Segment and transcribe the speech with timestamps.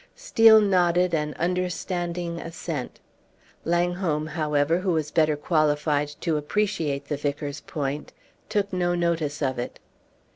[0.15, 2.99] Steel nodded an understanding assent.
[3.63, 8.11] Langholm, however, who was better qualified to appreciate the vicar's point,
[8.49, 9.79] took no notice of it.